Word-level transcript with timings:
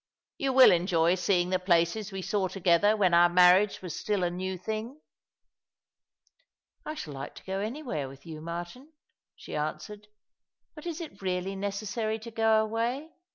"You 0.39 0.51
will 0.53 0.71
enjoy 0.71 1.13
seeing 1.13 1.51
the 1.51 1.59
places 1.59 2.11
we 2.11 2.23
saw 2.23 2.47
together 2.47 2.97
when 2.97 3.13
our 3.13 3.29
marriage 3.29 3.83
was 3.83 3.95
still 3.95 4.23
a 4.23 4.31
new 4.31 4.57
thing?" 4.57 4.99
"I 6.87 6.95
shall 6.95 7.13
like 7.13 7.35
to 7.35 7.43
go 7.45 7.59
anywhere 7.59 8.09
with 8.09 8.25
you, 8.25 8.41
Martin," 8.41 8.93
she 9.35 9.55
answered." 9.55 10.07
But 10.75 10.87
is 10.87 11.01
it 11.01 11.21
really 11.21 11.55
necessary 11.55 12.17
to 12.17 12.31
go 12.31 12.59
away 12.63 13.11